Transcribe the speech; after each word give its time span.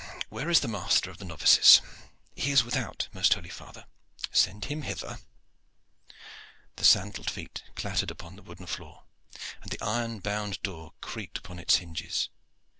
Where 0.29 0.49
is 0.49 0.61
the 0.61 0.67
master 0.67 1.11
of 1.11 1.19
the 1.19 1.25
novices?" 1.25 1.79
"He 2.35 2.49
is 2.49 2.63
without, 2.63 3.07
most 3.13 3.35
holy 3.35 3.51
father." 3.51 3.85
"Send 4.31 4.65
him 4.65 4.81
hither." 4.81 5.19
The 6.77 6.85
sandalled 6.85 7.29
feet 7.29 7.61
clattered 7.75 8.11
over 8.11 8.35
the 8.35 8.41
wooden 8.41 8.65
floor, 8.65 9.03
and 9.61 9.69
the 9.69 9.79
iron 9.81 10.17
bound 10.17 10.63
door 10.63 10.93
creaked 11.01 11.37
upon 11.37 11.59
its 11.59 11.75
hinges. 11.75 12.29